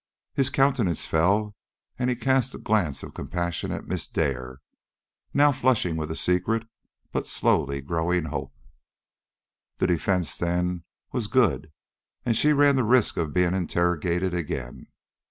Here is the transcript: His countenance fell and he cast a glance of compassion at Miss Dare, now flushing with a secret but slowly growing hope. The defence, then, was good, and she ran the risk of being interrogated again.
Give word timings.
His 0.33 0.49
countenance 0.49 1.05
fell 1.05 1.53
and 1.99 2.09
he 2.09 2.15
cast 2.15 2.55
a 2.55 2.57
glance 2.57 3.03
of 3.03 3.13
compassion 3.13 3.71
at 3.71 3.85
Miss 3.85 4.07
Dare, 4.07 4.57
now 5.31 5.51
flushing 5.51 5.95
with 5.95 6.09
a 6.09 6.15
secret 6.15 6.67
but 7.11 7.27
slowly 7.27 7.81
growing 7.81 8.25
hope. 8.25 8.55
The 9.77 9.85
defence, 9.85 10.35
then, 10.35 10.85
was 11.11 11.27
good, 11.27 11.71
and 12.25 12.35
she 12.35 12.51
ran 12.51 12.77
the 12.77 12.83
risk 12.83 13.15
of 13.15 13.31
being 13.31 13.53
interrogated 13.53 14.33
again. 14.33 14.87